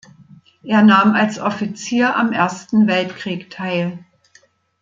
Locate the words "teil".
3.51-3.99